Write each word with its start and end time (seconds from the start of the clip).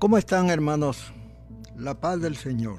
¿Cómo 0.00 0.16
están 0.16 0.48
hermanos? 0.48 1.12
La 1.76 2.00
paz 2.00 2.22
del 2.22 2.34
Señor. 2.34 2.78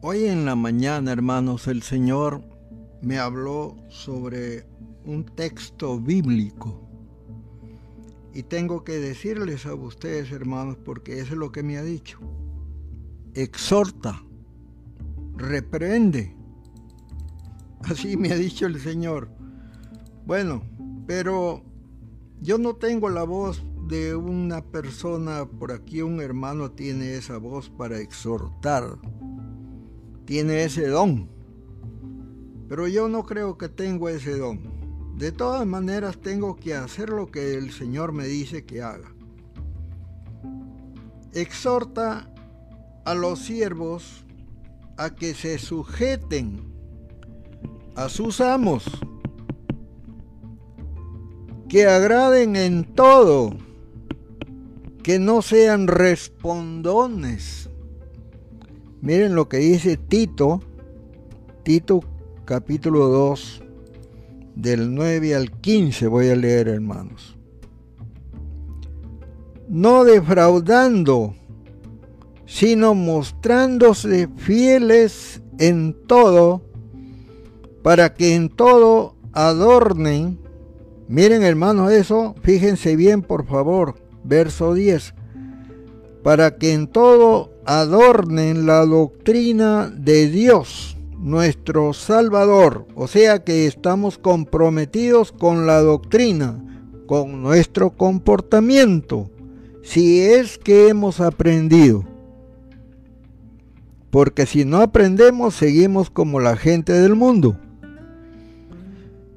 Hoy 0.00 0.26
en 0.26 0.44
la 0.44 0.54
mañana, 0.54 1.10
hermanos, 1.10 1.66
el 1.66 1.82
Señor 1.82 2.40
me 3.02 3.18
habló 3.18 3.74
sobre 3.88 4.64
un 5.04 5.24
texto 5.24 5.98
bíblico. 5.98 6.88
Y 8.32 8.44
tengo 8.44 8.84
que 8.84 8.92
decirles 8.92 9.66
a 9.66 9.74
ustedes, 9.74 10.30
hermanos, 10.30 10.76
porque 10.84 11.18
eso 11.18 11.32
es 11.32 11.38
lo 11.38 11.50
que 11.50 11.64
me 11.64 11.76
ha 11.76 11.82
dicho. 11.82 12.20
Exhorta, 13.34 14.22
reprende. 15.36 16.32
Así 17.82 18.16
me 18.16 18.30
ha 18.30 18.36
dicho 18.36 18.66
el 18.66 18.78
Señor. 18.78 19.30
Bueno, 20.24 20.62
pero 21.08 21.64
yo 22.40 22.56
no 22.56 22.76
tengo 22.76 23.10
la 23.10 23.24
voz 23.24 23.60
de 23.88 24.14
una 24.14 24.62
persona, 24.62 25.44
por 25.44 25.72
aquí 25.72 26.00
un 26.00 26.20
hermano 26.20 26.70
tiene 26.70 27.14
esa 27.14 27.38
voz 27.38 27.68
para 27.68 27.98
exhortar, 27.98 28.98
tiene 30.24 30.64
ese 30.64 30.88
don, 30.88 31.28
pero 32.68 32.88
yo 32.88 33.08
no 33.08 33.24
creo 33.24 33.58
que 33.58 33.68
tengo 33.68 34.08
ese 34.08 34.38
don. 34.38 34.72
De 35.18 35.30
todas 35.30 35.66
maneras 35.66 36.18
tengo 36.18 36.56
que 36.56 36.74
hacer 36.74 37.10
lo 37.10 37.30
que 37.30 37.54
el 37.54 37.70
Señor 37.72 38.12
me 38.12 38.26
dice 38.26 38.64
que 38.64 38.82
haga. 38.82 39.14
Exhorta 41.32 42.32
a 43.04 43.14
los 43.14 43.40
siervos 43.40 44.24
a 44.96 45.10
que 45.14 45.34
se 45.34 45.58
sujeten 45.58 46.72
a 47.96 48.08
sus 48.08 48.40
amos, 48.40 48.84
que 51.68 51.86
agraden 51.86 52.56
en 52.56 52.84
todo 52.84 53.56
que 55.04 55.18
no 55.18 55.42
sean 55.42 55.86
respondones. 55.86 57.68
Miren 59.02 59.34
lo 59.34 59.50
que 59.50 59.58
dice 59.58 59.98
Tito, 59.98 60.62
Tito 61.62 62.00
capítulo 62.46 63.08
2, 63.08 63.62
del 64.56 64.94
9 64.94 65.34
al 65.34 65.50
15 65.60 66.06
voy 66.06 66.30
a 66.30 66.36
leer 66.36 66.68
hermanos. 66.68 67.36
No 69.68 70.04
defraudando, 70.04 71.34
sino 72.46 72.94
mostrándose 72.94 74.28
fieles 74.38 75.42
en 75.58 75.94
todo, 76.06 76.62
para 77.82 78.14
que 78.14 78.34
en 78.34 78.48
todo 78.48 79.16
adornen. 79.34 80.38
Miren 81.08 81.42
hermanos 81.42 81.92
eso, 81.92 82.34
fíjense 82.40 82.96
bien 82.96 83.20
por 83.20 83.44
favor 83.44 84.02
verso 84.24 84.74
10, 84.74 85.14
para 86.22 86.56
que 86.56 86.72
en 86.72 86.86
todo 86.86 87.52
adornen 87.66 88.66
la 88.66 88.84
doctrina 88.84 89.92
de 89.94 90.28
Dios, 90.28 90.96
nuestro 91.18 91.92
Salvador. 91.92 92.86
O 92.94 93.06
sea 93.06 93.44
que 93.44 93.66
estamos 93.66 94.18
comprometidos 94.18 95.32
con 95.32 95.66
la 95.66 95.80
doctrina, 95.80 96.62
con 97.06 97.42
nuestro 97.42 97.90
comportamiento, 97.90 99.30
si 99.82 100.20
es 100.20 100.58
que 100.58 100.88
hemos 100.88 101.20
aprendido. 101.20 102.04
Porque 104.10 104.46
si 104.46 104.64
no 104.64 104.78
aprendemos, 104.78 105.54
seguimos 105.54 106.08
como 106.08 106.40
la 106.40 106.56
gente 106.56 106.92
del 106.92 107.16
mundo. 107.16 107.58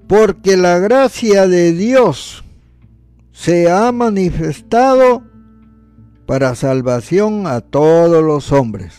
Porque 0.08 0.55
la 0.55 0.80
gracia 0.80 1.47
de 1.47 1.73
Dios 1.73 2.43
se 3.38 3.69
ha 3.69 3.91
manifestado 3.91 5.21
para 6.25 6.55
salvación 6.55 7.45
a 7.45 7.61
todos 7.61 8.23
los 8.23 8.52
hombres. 8.52 8.95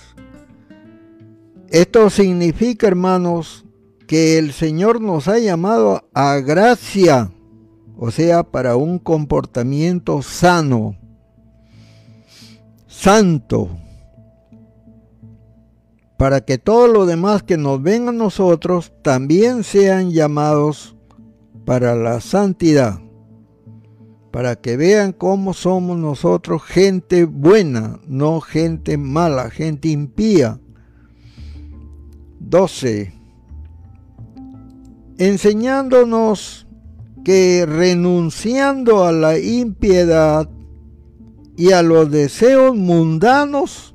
Esto 1.70 2.08
significa, 2.08 2.86
hermanos, 2.86 3.66
que 4.06 4.38
el 4.38 4.52
Señor 4.52 5.00
nos 5.00 5.26
ha 5.26 5.40
llamado 5.40 6.08
a 6.14 6.36
gracia, 6.36 7.32
o 7.96 8.12
sea, 8.12 8.44
para 8.44 8.76
un 8.76 9.00
comportamiento 9.00 10.22
sano, 10.22 10.96
santo, 12.86 13.68
para 16.16 16.42
que 16.42 16.58
todos 16.58 16.88
los 16.88 17.08
demás 17.08 17.42
que 17.42 17.56
nos 17.56 17.82
ven 17.82 18.08
a 18.08 18.12
nosotros 18.12 18.92
también 19.02 19.64
sean 19.64 20.12
llamados 20.12 20.96
para 21.64 21.96
la 21.96 22.20
santidad 22.20 23.00
para 24.30 24.56
que 24.56 24.76
vean 24.76 25.12
cómo 25.12 25.54
somos 25.54 25.98
nosotros 25.98 26.62
gente 26.62 27.24
buena, 27.24 27.98
no 28.06 28.40
gente 28.40 28.98
mala, 28.98 29.50
gente 29.50 29.88
impía. 29.88 30.60
12. 32.40 33.12
Enseñándonos 35.18 36.66
que 37.24 37.66
renunciando 37.66 39.04
a 39.04 39.12
la 39.12 39.38
impiedad 39.38 40.48
y 41.56 41.72
a 41.72 41.82
los 41.82 42.10
deseos 42.10 42.76
mundanos, 42.76 43.94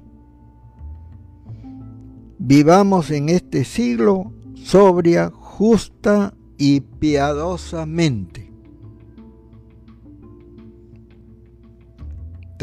vivamos 2.37 3.09
en 3.11 3.29
este 3.29 3.63
siglo 3.63 4.33
sobria, 4.55 5.31
justa 5.33 6.33
y 6.57 6.81
piadosamente 6.81 8.42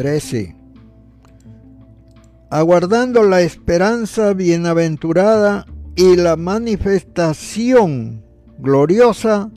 13. 0.00 0.56
Aguardando 2.48 3.22
la 3.22 3.42
esperanza 3.42 4.32
bienaventurada 4.32 5.66
y 5.94 6.16
la 6.16 6.36
manifestación 6.36 8.24
gloriosa 8.56 9.50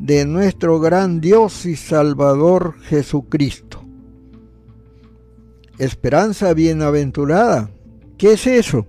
de 0.00 0.26
nuestro 0.26 0.80
gran 0.80 1.20
Dios 1.20 1.66
y 1.66 1.76
Salvador 1.76 2.80
Jesucristo. 2.80 3.80
Esperanza 5.78 6.52
bienaventurada. 6.52 7.70
¿Qué 8.18 8.32
es 8.32 8.48
eso? 8.48 8.88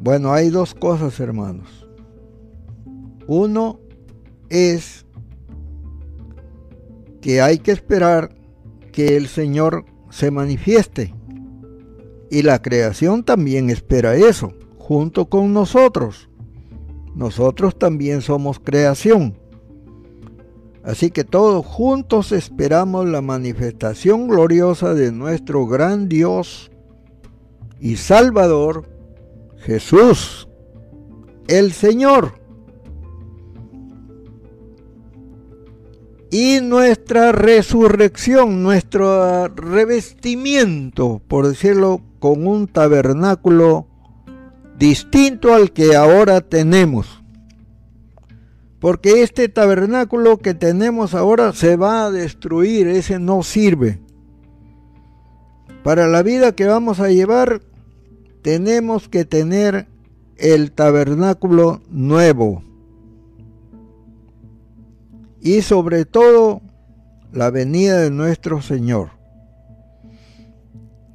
Bueno, 0.00 0.32
hay 0.32 0.48
dos 0.48 0.74
cosas, 0.74 1.20
hermanos. 1.20 1.86
Uno 3.26 3.78
es 4.48 5.05
que 7.26 7.42
hay 7.42 7.58
que 7.58 7.72
esperar 7.72 8.36
que 8.92 9.16
el 9.16 9.26
Señor 9.26 9.84
se 10.10 10.30
manifieste. 10.30 11.12
Y 12.30 12.42
la 12.42 12.62
creación 12.62 13.24
también 13.24 13.68
espera 13.68 14.14
eso, 14.14 14.52
junto 14.78 15.28
con 15.28 15.52
nosotros. 15.52 16.30
Nosotros 17.16 17.76
también 17.76 18.22
somos 18.22 18.60
creación. 18.60 19.36
Así 20.84 21.10
que 21.10 21.24
todos 21.24 21.66
juntos 21.66 22.30
esperamos 22.30 23.08
la 23.08 23.22
manifestación 23.22 24.28
gloriosa 24.28 24.94
de 24.94 25.10
nuestro 25.10 25.66
gran 25.66 26.08
Dios 26.08 26.70
y 27.80 27.96
Salvador, 27.96 28.88
Jesús, 29.58 30.48
el 31.48 31.72
Señor. 31.72 32.38
Y 36.30 36.60
nuestra 36.60 37.32
resurrección, 37.32 38.62
nuestro 38.62 39.48
revestimiento, 39.48 41.22
por 41.28 41.46
decirlo, 41.46 42.00
con 42.18 42.46
un 42.46 42.66
tabernáculo 42.66 43.86
distinto 44.78 45.54
al 45.54 45.72
que 45.72 45.94
ahora 45.94 46.40
tenemos. 46.40 47.22
Porque 48.80 49.22
este 49.22 49.48
tabernáculo 49.48 50.38
que 50.38 50.54
tenemos 50.54 51.14
ahora 51.14 51.52
se 51.52 51.76
va 51.76 52.06
a 52.06 52.10
destruir, 52.10 52.88
ese 52.88 53.18
no 53.18 53.42
sirve. 53.42 54.00
Para 55.82 56.08
la 56.08 56.22
vida 56.22 56.52
que 56.52 56.66
vamos 56.66 57.00
a 57.00 57.08
llevar, 57.08 57.62
tenemos 58.42 59.08
que 59.08 59.24
tener 59.24 59.86
el 60.36 60.72
tabernáculo 60.72 61.80
nuevo 61.88 62.62
y 65.40 65.62
sobre 65.62 66.04
todo 66.04 66.62
la 67.32 67.50
venida 67.50 67.98
de 67.98 68.10
nuestro 68.10 68.62
Señor, 68.62 69.10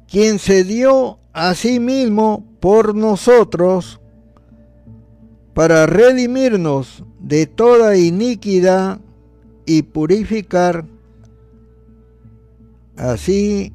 quien 0.08 0.38
se 0.38 0.64
dio 0.64 1.18
a 1.32 1.54
sí 1.54 1.80
mismo 1.80 2.44
por 2.60 2.94
nosotros 2.94 4.00
para 5.54 5.86
redimirnos 5.86 7.04
de 7.20 7.46
toda 7.46 7.96
iniquidad 7.96 9.00
y 9.66 9.82
purificar 9.82 10.84
así 12.96 13.72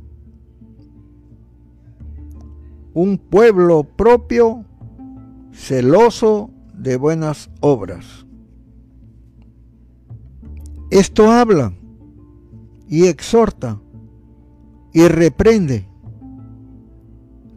un 2.93 3.17
pueblo 3.17 3.83
propio, 3.83 4.65
celoso 5.53 6.49
de 6.73 6.97
buenas 6.97 7.49
obras. 7.59 8.26
Esto 10.89 11.29
habla 11.29 11.73
y 12.87 13.07
exhorta 13.07 13.81
y 14.93 15.05
reprende 15.09 15.85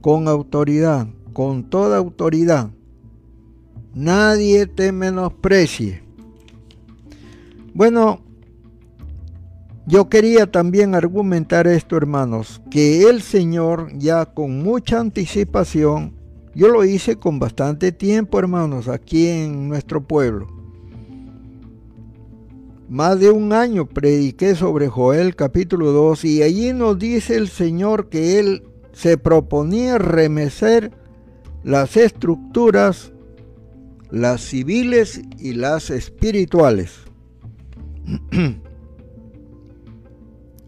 con 0.00 0.26
autoridad, 0.26 1.06
con 1.32 1.70
toda 1.70 1.96
autoridad. 1.96 2.70
Nadie 3.94 4.66
te 4.66 4.90
menosprecie. 4.90 6.02
Bueno, 7.72 8.20
yo 9.86 10.08
quería 10.08 10.50
también 10.50 10.96
argumentar 10.96 11.68
esto, 11.68 11.96
hermanos, 11.96 12.60
que 12.68 13.08
el 13.08 13.22
Señor 13.22 13.96
ya 13.96 14.26
con 14.26 14.62
mucha 14.62 14.98
anticipación, 14.98 16.16
yo 16.52 16.68
lo 16.68 16.84
hice 16.84 17.14
con 17.14 17.38
bastante 17.38 17.92
tiempo, 17.92 18.40
hermanos, 18.40 18.88
aquí 18.88 19.28
en 19.28 19.68
nuestro 19.68 20.02
pueblo. 20.02 20.59
Más 22.90 23.20
de 23.20 23.30
un 23.30 23.52
año 23.52 23.86
prediqué 23.86 24.56
sobre 24.56 24.88
Joel 24.88 25.36
capítulo 25.36 25.92
2 25.92 26.24
y 26.24 26.42
allí 26.42 26.72
nos 26.72 26.98
dice 26.98 27.36
el 27.36 27.46
Señor 27.48 28.08
que 28.08 28.40
Él 28.40 28.64
se 28.92 29.16
proponía 29.16 29.96
remecer 29.96 30.90
las 31.62 31.96
estructuras, 31.96 33.12
las 34.10 34.40
civiles 34.40 35.22
y 35.38 35.52
las 35.52 35.90
espirituales. 35.90 37.02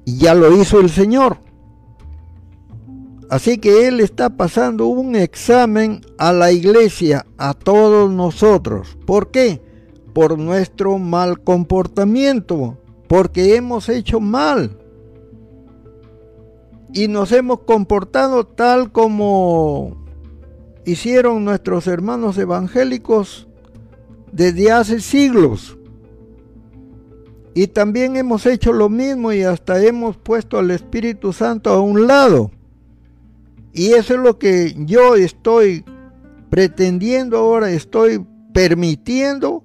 y 0.04 0.16
ya 0.16 0.36
lo 0.36 0.56
hizo 0.56 0.78
el 0.78 0.90
Señor. 0.90 1.38
Así 3.30 3.58
que 3.58 3.88
Él 3.88 3.98
está 3.98 4.36
pasando 4.36 4.86
un 4.86 5.16
examen 5.16 6.02
a 6.18 6.32
la 6.32 6.52
iglesia, 6.52 7.26
a 7.36 7.52
todos 7.52 8.08
nosotros. 8.12 8.96
¿Por 9.06 9.32
qué? 9.32 9.71
Por 10.12 10.38
nuestro 10.38 10.98
mal 10.98 11.40
comportamiento, 11.40 12.78
porque 13.08 13.56
hemos 13.56 13.88
hecho 13.88 14.20
mal. 14.20 14.78
Y 16.92 17.08
nos 17.08 17.32
hemos 17.32 17.60
comportado 17.60 18.46
tal 18.46 18.92
como 18.92 19.96
hicieron 20.84 21.44
nuestros 21.44 21.86
hermanos 21.86 22.36
evangélicos 22.38 23.48
desde 24.30 24.72
hace 24.72 25.00
siglos. 25.00 25.78
Y 27.54 27.66
también 27.66 28.16
hemos 28.16 28.46
hecho 28.46 28.72
lo 28.72 28.88
mismo 28.88 29.32
y 29.32 29.42
hasta 29.42 29.82
hemos 29.82 30.16
puesto 30.16 30.58
al 30.58 30.70
Espíritu 30.70 31.32
Santo 31.32 31.70
a 31.70 31.80
un 31.80 32.06
lado. 32.06 32.50
Y 33.74 33.92
eso 33.92 34.14
es 34.14 34.20
lo 34.20 34.38
que 34.38 34.74
yo 34.78 35.14
estoy 35.14 35.84
pretendiendo 36.50 37.38
ahora, 37.38 37.70
estoy 37.70 38.24
permitiendo 38.52 39.61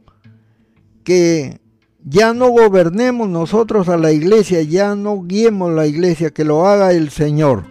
que 1.07 1.61
ya 2.03 2.33
no 2.33 2.49
gobernemos 2.49 3.29
nosotros 3.29 3.87
a 3.87 3.95
la 3.95 4.11
iglesia, 4.11 4.61
ya 4.61 4.93
no 4.93 5.23
guiemos 5.23 5.71
la 5.71 5.87
iglesia, 5.87 6.31
que 6.31 6.43
lo 6.43 6.67
haga 6.67 6.91
el 6.91 7.11
Señor. 7.11 7.63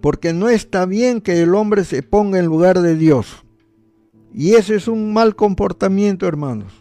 Porque 0.00 0.32
no 0.32 0.48
está 0.48 0.86
bien 0.86 1.20
que 1.20 1.40
el 1.40 1.54
hombre 1.54 1.84
se 1.84 2.02
ponga 2.02 2.40
en 2.40 2.46
lugar 2.46 2.80
de 2.80 2.96
Dios. 2.96 3.44
Y 4.34 4.54
ese 4.54 4.74
es 4.74 4.88
un 4.88 5.12
mal 5.12 5.36
comportamiento, 5.36 6.26
hermanos. 6.26 6.72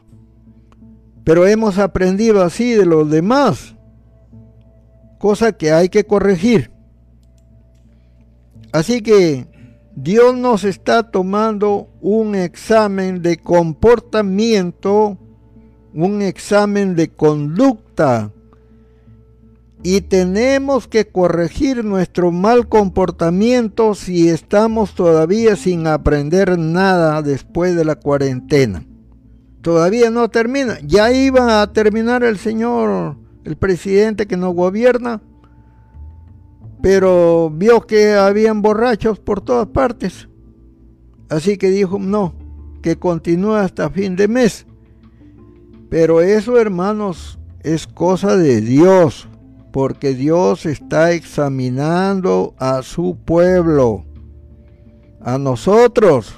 Pero 1.24 1.46
hemos 1.46 1.78
aprendido 1.78 2.42
así 2.42 2.72
de 2.72 2.88
los 2.88 3.08
demás, 3.08 3.76
cosa 5.20 5.52
que 5.52 5.74
hay 5.74 5.90
que 5.90 6.06
corregir. 6.06 6.72
Así 8.74 9.04
que 9.04 9.46
Dios 9.96 10.36
nos 10.36 10.64
está 10.64 11.12
tomando 11.12 11.90
un 12.00 12.34
examen 12.36 13.22
de 13.22 13.38
comportamiento, 13.38 15.18
un 15.94 16.22
examen 16.22 16.96
de 16.96 17.10
conducta. 17.10 18.32
Y 19.84 20.02
tenemos 20.02 20.88
que 20.88 21.08
corregir 21.08 21.84
nuestro 21.84 22.32
mal 22.32 22.70
comportamiento 22.70 23.96
si 23.96 24.30
estamos 24.30 24.94
todavía 24.94 25.56
sin 25.56 25.88
aprender 25.88 26.58
nada 26.58 27.22
después 27.22 27.76
de 27.76 27.84
la 27.84 27.96
cuarentena. 27.96 28.86
Todavía 29.62 30.10
no 30.10 30.30
termina. 30.30 30.78
Ya 30.86 31.12
iba 31.12 31.62
a 31.62 31.74
terminar 31.74 32.24
el 32.24 32.38
señor, 32.38 33.18
el 33.44 33.58
presidente 33.58 34.28
que 34.28 34.38
nos 34.38 34.54
gobierna 34.54 35.22
pero 36.82 37.50
vio 37.50 37.82
que 37.82 38.14
habían 38.14 38.62
borrachos 38.62 39.20
por 39.20 39.42
todas 39.42 39.68
partes. 39.68 40.28
Así 41.30 41.58
que 41.58 41.70
dijo, 41.70 42.00
no, 42.00 42.34
que 42.82 42.98
continúe 42.98 43.54
hasta 43.54 43.90
fin 43.90 44.16
de 44.16 44.28
mes. 44.28 44.66
Pero 45.90 46.22
eso, 46.22 46.58
hermanos, 46.58 47.40
es 47.62 47.86
cosa 47.86 48.36
de 48.36 48.62
Dios, 48.62 49.28
porque 49.72 50.14
Dios 50.14 50.66
está 50.66 51.12
examinando 51.12 52.56
a 52.58 52.82
su 52.82 53.18
pueblo, 53.24 54.06
a 55.22 55.38
nosotros 55.38 56.34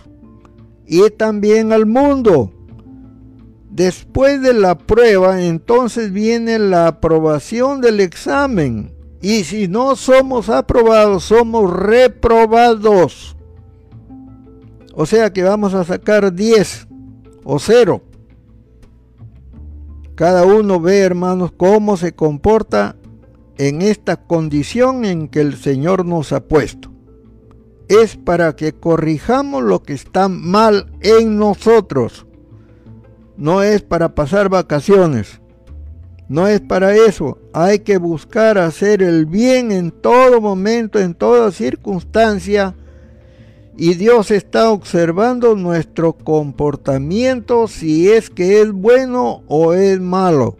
y 0.86 1.10
también 1.12 1.72
al 1.72 1.86
mundo. 1.86 2.52
Después 3.72 4.42
de 4.42 4.54
la 4.54 4.78
prueba, 4.78 5.44
entonces 5.44 6.12
viene 6.12 6.60
la 6.60 6.88
aprobación 6.88 7.82
del 7.82 8.02
examen. 8.02 8.94
Y 9.24 9.46
si 9.46 9.70
no 9.70 9.96
somos 9.96 10.50
aprobados, 10.50 11.24
somos 11.24 11.72
reprobados. 11.72 13.38
O 14.94 15.06
sea 15.06 15.32
que 15.32 15.44
vamos 15.44 15.74
a 15.74 15.86
sacar 15.86 16.34
10 16.34 16.90
o 17.46 17.58
0. 17.58 18.04
Cada 20.16 20.44
uno 20.44 20.82
ve, 20.82 21.00
hermanos, 21.00 21.54
cómo 21.56 21.96
se 21.96 22.14
comporta 22.14 22.98
en 23.58 23.82
esta 23.82 24.18
condición 24.18 25.06
en 25.06 25.30
que 25.30 25.40
el 25.40 25.56
Señor 25.56 26.06
nos 26.06 26.34
ha 26.34 26.44
puesto. 26.44 26.92
Es 27.88 28.18
para 28.18 28.58
que 28.58 28.74
corrijamos 28.74 29.64
lo 29.64 29.84
que 29.84 29.94
está 29.94 30.28
mal 30.28 30.92
en 31.00 31.38
nosotros. 31.38 32.28
No 33.38 33.64
es 33.64 33.84
para 33.84 34.16
pasar 34.16 34.50
vacaciones. 34.50 35.40
No 36.34 36.48
es 36.48 36.62
para 36.62 36.96
eso. 36.96 37.38
Hay 37.54 37.82
que 37.82 38.00
buscar 38.00 38.58
hacer 38.58 39.04
el 39.04 39.28
bien 39.28 39.72
en 39.72 39.92
todo 39.92 40.42
momento, 40.42 41.00
en 41.00 41.14
toda 41.14 41.52
circunstancia. 41.52 42.74
Y 43.78 43.94
Dios 43.94 44.32
está 44.32 44.72
observando 44.72 45.56
nuestro 45.56 46.14
comportamiento 46.14 47.68
si 47.68 48.10
es 48.10 48.32
que 48.32 48.62
es 48.62 48.72
bueno 48.72 49.44
o 49.48 49.76
es 49.76 50.00
malo. 50.00 50.58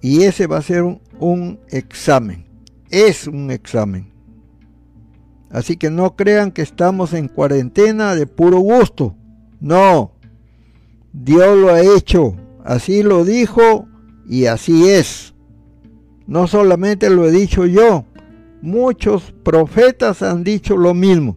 Y 0.00 0.22
ese 0.22 0.46
va 0.46 0.58
a 0.58 0.62
ser 0.62 0.84
un, 0.84 1.00
un 1.18 1.58
examen. 1.70 2.46
Es 2.90 3.26
un 3.26 3.50
examen. 3.50 4.12
Así 5.50 5.76
que 5.76 5.90
no 5.90 6.14
crean 6.14 6.52
que 6.52 6.62
estamos 6.62 7.12
en 7.12 7.26
cuarentena 7.26 8.14
de 8.14 8.28
puro 8.28 8.60
gusto. 8.60 9.16
No. 9.58 10.12
Dios 11.12 11.58
lo 11.58 11.70
ha 11.70 11.80
hecho. 11.80 12.36
Así 12.62 13.02
lo 13.02 13.24
dijo 13.24 13.88
y 14.28 14.46
así 14.46 14.88
es. 14.88 15.34
No 16.26 16.46
solamente 16.46 17.10
lo 17.10 17.26
he 17.26 17.30
dicho 17.30 17.66
yo, 17.66 18.04
muchos 18.62 19.34
profetas 19.42 20.22
han 20.22 20.44
dicho 20.44 20.76
lo 20.76 20.94
mismo. 20.94 21.36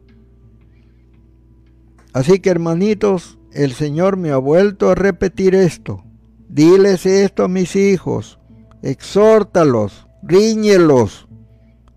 Así 2.13 2.39
que 2.39 2.50
hermanitos, 2.50 3.38
el 3.51 3.74
Señor 3.74 4.15
me 4.15 4.32
ha 4.32 4.38
vuelto 4.38 4.89
a 4.89 4.96
repetir 4.96 5.56
esto. 5.56 6.04
Diles 6.48 7.06
esto 7.06 7.44
a 7.44 7.48
mis 7.48 7.75
hijos, 7.75 8.39
exhórtalos, 8.82 10.08
riñelos. 10.24 11.27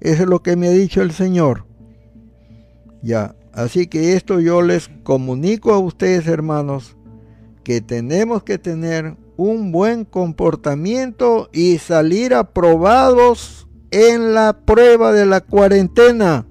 Eso 0.00 0.22
es 0.22 0.28
lo 0.28 0.42
que 0.42 0.56
me 0.56 0.68
ha 0.68 0.72
dicho 0.72 1.02
el 1.02 1.12
Señor. 1.12 1.66
Ya, 3.02 3.36
así 3.52 3.86
que 3.86 4.14
esto 4.14 4.40
yo 4.40 4.62
les 4.62 4.88
comunico 5.04 5.72
a 5.72 5.78
ustedes, 5.78 6.26
hermanos, 6.26 6.96
que 7.62 7.80
tenemos 7.80 8.42
que 8.42 8.58
tener 8.58 9.16
un 9.38 9.70
buen 9.70 10.04
comportamiento 10.04 11.48
y 11.52 11.78
salir 11.78 12.34
aprobados 12.34 13.68
en 13.92 14.34
la 14.34 14.64
prueba 14.64 15.12
de 15.12 15.26
la 15.26 15.40
cuarentena. 15.40 16.44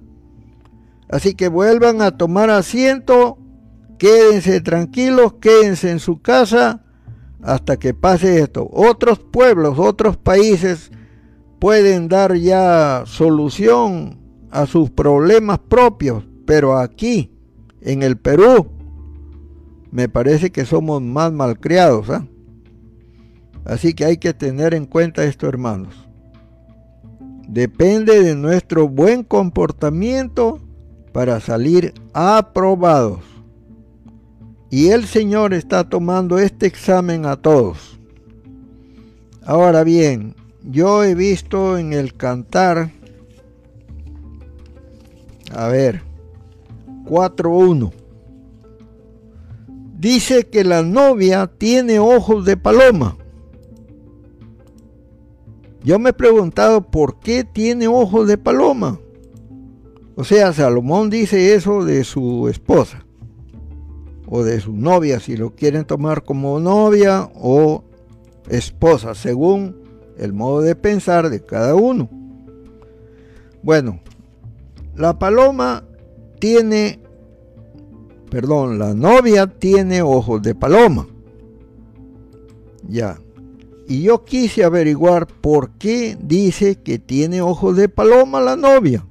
Así 1.10 1.36
que 1.36 1.50
vuelvan 1.50 2.02
a 2.02 2.18
tomar 2.18 2.50
asiento, 2.50 3.38
quédense 4.00 4.62
tranquilos, 4.62 5.34
quédense 5.42 5.92
en 5.92 6.00
su 6.00 6.22
casa 6.22 6.86
hasta 7.44 7.78
que 7.78 7.94
pase 7.94 8.40
esto. 8.40 8.70
Otros 8.72 9.20
pueblos, 9.20 9.78
otros 9.78 10.16
países 10.16 10.90
pueden 11.60 12.08
dar 12.08 12.36
ya 12.36 13.04
solución 13.06 14.18
a 14.50 14.66
sus 14.66 14.92
problemas 14.92 15.60
propios, 15.60 16.24
pero 16.46 16.78
aquí, 16.78 17.34
en 17.82 18.02
el 18.02 18.18
Perú, 18.18 18.70
me 19.92 20.08
parece 20.08 20.52
que 20.52 20.64
somos 20.64 21.02
más 21.02 21.34
malcriados. 21.34 22.10
¿ah? 22.10 22.26
Así 23.68 23.94
que 23.94 24.06
hay 24.06 24.18
que 24.18 24.34
tener 24.34 24.74
en 24.74 24.86
cuenta 24.86 25.26
esto, 25.26 25.46
hermanos. 25.46 25.94
Depende 27.50 28.24
de 28.24 28.34
nuestro 28.34 28.88
buen 28.88 29.24
comportamiento 29.24 30.60
para 31.12 31.42
salir 31.42 31.94
aprobados. 32.14 33.20
Y 34.70 34.88
el 34.90 35.06
Señor 35.06 35.54
está 35.54 35.90
tomando 35.90 36.40
este 36.40 36.66
examen 36.66 37.26
a 37.26 37.36
todos. 37.36 38.00
Ahora 39.46 39.84
bien, 39.84 40.34
yo 40.64 41.04
he 41.04 41.14
visto 41.14 41.78
en 41.78 41.92
el 41.92 42.14
cantar, 42.14 42.92
a 45.54 45.68
ver, 45.68 46.04
4.1, 47.04 47.92
dice 49.98 50.48
que 50.48 50.64
la 50.64 50.84
novia 50.84 51.48
tiene 51.48 52.00
ojos 52.00 52.46
de 52.46 52.56
paloma. 52.56 53.18
Yo 55.88 56.00
me 56.00 56.10
he 56.10 56.14
preguntado 56.14 56.82
por 56.82 57.22
qué 57.22 57.46
tiene 57.46 57.88
ojos 57.88 58.28
de 58.28 58.38
paloma. 58.38 59.00
O 60.18 60.26
sea, 60.26 60.52
Salomón 60.52 61.10
dice 61.10 61.56
eso 61.56 61.86
de 61.86 62.04
su 62.04 62.50
esposa 62.50 63.06
o 64.28 64.44
de 64.44 64.60
su 64.60 64.74
novia, 64.74 65.22
si 65.22 65.38
lo 65.38 65.56
quieren 65.56 65.86
tomar 65.86 66.26
como 66.26 66.60
novia 66.60 67.32
o 67.36 67.86
esposa, 68.50 69.16
según 69.16 69.78
el 70.18 70.34
modo 70.34 70.60
de 70.60 70.76
pensar 70.76 71.30
de 71.30 71.40
cada 71.40 71.74
uno. 71.74 72.10
Bueno, 73.64 74.02
la 74.94 75.18
paloma 75.18 75.86
tiene, 76.38 77.00
perdón, 78.30 78.78
la 78.78 78.94
novia 78.94 79.48
tiene 79.48 80.02
ojos 80.02 80.42
de 80.42 80.54
paloma. 80.54 81.08
Ya. 82.90 83.22
Y 83.88 84.02
yo 84.02 84.26
quise 84.26 84.66
averiguar 84.66 85.28
por 85.28 85.72
qué 85.72 86.18
dice 86.22 86.76
que 86.82 87.00
tiene 87.00 87.42
ojos 87.42 87.78
de 87.78 87.88
paloma 87.88 88.42
la 88.42 88.58
novia. 88.58 89.06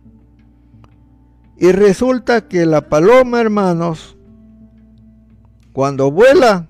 Y 1.57 1.73
resulta 1.73 2.47
que 2.47 2.67
la 2.67 2.89
paloma, 2.91 3.41
hermanos, 3.41 4.17
cuando 5.73 6.11
vuela, 6.11 6.69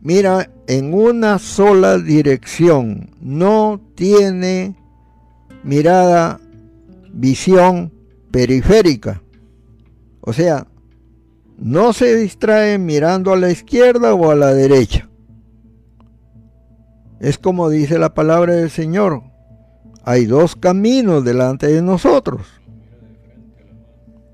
mira 0.00 0.48
en 0.68 0.94
una 0.94 1.40
sola 1.40 1.98
dirección. 1.98 3.10
No 3.20 3.80
tiene 3.96 4.76
mirada, 5.64 6.40
visión 7.12 7.92
periférica. 8.30 9.22
O 10.20 10.32
sea, 10.32 10.68
no 11.58 11.92
se 11.92 12.14
distrae 12.14 12.78
mirando 12.78 13.32
a 13.32 13.36
la 13.36 13.50
izquierda 13.50 14.14
o 14.14 14.30
a 14.30 14.36
la 14.36 14.54
derecha. 14.54 15.08
Es 17.20 17.38
como 17.38 17.70
dice 17.70 17.98
la 17.98 18.14
palabra 18.14 18.54
del 18.54 18.70
Señor. 18.70 19.22
Hay 20.04 20.26
dos 20.26 20.54
caminos 20.54 21.24
delante 21.24 21.66
de 21.66 21.82
nosotros. 21.82 22.42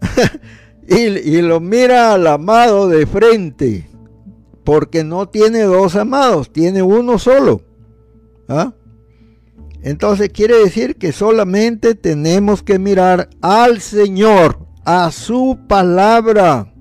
y, 0.88 1.40
lo 1.40 1.60
mira 1.60 2.12
al 2.12 2.26
amado 2.26 2.88
de 2.88 3.06
frente. 3.06 3.88
Porque 4.64 5.02
no 5.02 5.28
tiene 5.28 5.62
dos 5.62 5.96
amados, 5.96 6.52
tiene 6.52 6.82
uno 6.82 7.18
solo. 7.18 7.62
¿Ah? 8.48 8.74
Entonces 9.82 10.28
quiere 10.28 10.58
decir 10.58 10.96
que 10.96 11.10
solamente 11.10 11.94
tenemos 11.94 12.62
que 12.62 12.78
mirar 12.78 13.30
al 13.40 13.80
Señor, 13.80 14.58
a 14.84 15.10
su 15.10 15.58
palabra. 15.68 16.72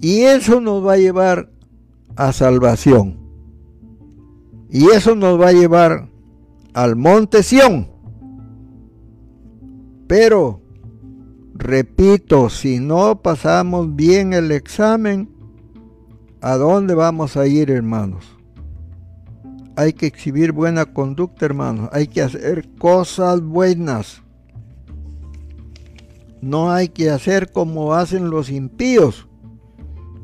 Y 0.00 0.22
eso 0.22 0.60
nos 0.60 0.84
va 0.84 0.94
a 0.94 0.98
llevar 0.98 1.50
a 2.16 2.32
salvación. 2.32 3.25
Y 4.70 4.90
eso 4.90 5.14
nos 5.14 5.40
va 5.40 5.48
a 5.48 5.52
llevar 5.52 6.08
al 6.74 6.96
monte 6.96 7.42
Sión. 7.42 7.88
Pero, 10.06 10.60
repito, 11.54 12.50
si 12.50 12.80
no 12.80 13.22
pasamos 13.22 13.94
bien 13.94 14.32
el 14.32 14.52
examen, 14.52 15.30
¿a 16.40 16.56
dónde 16.56 16.94
vamos 16.94 17.36
a 17.36 17.46
ir, 17.46 17.70
hermanos? 17.70 18.24
Hay 19.76 19.92
que 19.92 20.06
exhibir 20.06 20.52
buena 20.52 20.86
conducta, 20.86 21.44
hermanos. 21.46 21.88
Hay 21.92 22.06
que 22.06 22.22
hacer 22.22 22.68
cosas 22.78 23.42
buenas. 23.42 24.22
No 26.40 26.70
hay 26.70 26.88
que 26.88 27.10
hacer 27.10 27.50
como 27.50 27.94
hacen 27.94 28.30
los 28.30 28.50
impíos, 28.50 29.28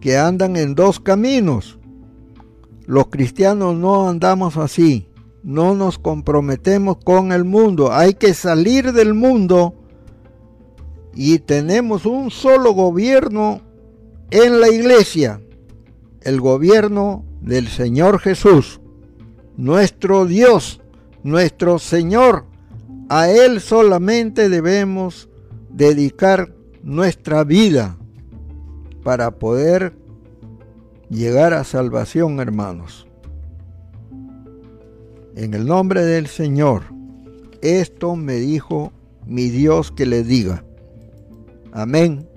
que 0.00 0.16
andan 0.16 0.56
en 0.56 0.74
dos 0.74 1.00
caminos 1.00 1.78
los 2.86 3.06
cristianos 3.08 3.76
no 3.76 4.08
andamos 4.08 4.56
así, 4.56 5.08
no 5.42 5.74
nos 5.74 5.98
comprometemos 5.98 6.98
con 6.98 7.32
el 7.32 7.44
mundo, 7.44 7.92
hay 7.92 8.14
que 8.14 8.34
salir 8.34 8.92
del 8.92 9.14
mundo. 9.14 9.74
Y 11.14 11.40
tenemos 11.40 12.06
un 12.06 12.30
solo 12.30 12.72
gobierno 12.72 13.60
en 14.30 14.60
la 14.60 14.68
iglesia, 14.70 15.42
el 16.22 16.40
gobierno 16.40 17.24
del 17.40 17.68
Señor 17.68 18.18
Jesús, 18.18 18.80
nuestro 19.56 20.24
Dios, 20.24 20.80
nuestro 21.22 21.78
Señor. 21.78 22.46
A 23.08 23.28
Él 23.28 23.60
solamente 23.60 24.48
debemos 24.48 25.28
dedicar 25.68 26.54
nuestra 26.82 27.44
vida 27.44 27.98
para 29.02 29.32
poder 29.32 29.94
llegar 31.12 31.52
a 31.52 31.62
salvación, 31.64 32.40
hermanos. 32.40 33.06
En 35.36 35.54
el 35.54 35.66
nombre 35.66 36.02
del 36.04 36.26
Señor, 36.26 36.84
esto 37.60 38.16
me 38.16 38.34
dijo 38.36 38.92
mi 39.26 39.50
Dios 39.50 39.92
que 39.92 40.06
le 40.06 40.24
diga. 40.24 40.64
Amén. 41.72 42.28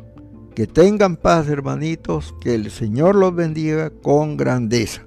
Que 0.53 0.67
tengan 0.67 1.17
paz, 1.17 1.47
hermanitos, 1.49 2.33
que 2.41 2.55
el 2.55 2.69
Señor 2.71 3.15
los 3.15 3.33
bendiga 3.33 3.89
con 3.89 4.37
grandeza. 4.37 5.05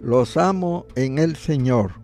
Los 0.00 0.36
amo 0.36 0.86
en 0.96 1.18
el 1.18 1.36
Señor. 1.36 2.03